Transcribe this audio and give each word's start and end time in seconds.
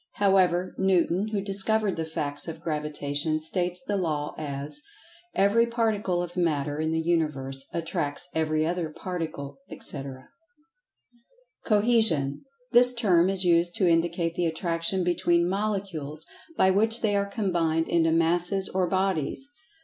However, 0.13 0.73
Newton, 0.79 1.27
who 1.27 1.41
discovered 1.41 1.95
the 1.95 2.05
facts 2.05 2.47
of[Pg 2.47 2.55
80] 2.61 2.63
Gravitation, 2.63 3.39
states 3.39 3.83
the 3.83 3.97
Law, 3.97 4.33
as: 4.35 4.81
"Every 5.35 5.67
particle 5.67 6.23
of 6.23 6.35
matter 6.35 6.79
in 6.79 6.91
the 6.91 6.99
Universe, 6.99 7.67
attracts 7.71 8.27
every 8.33 8.65
other 8.65 8.89
particle," 8.89 9.59
etc. 9.69 10.29
Cohesion: 11.65 12.43
This 12.71 12.95
term 12.95 13.29
is 13.29 13.43
used 13.45 13.75
to 13.75 13.87
indicate 13.87 14.33
the 14.33 14.47
attraction 14.47 15.03
between 15.03 15.47
Molecules, 15.47 16.25
by 16.57 16.71
which 16.71 17.01
they 17.01 17.15
are 17.15 17.27
combined 17.27 17.87
into 17.87 18.11
Masses 18.11 18.69
or 18.69 18.87
Bodies. 18.87 19.53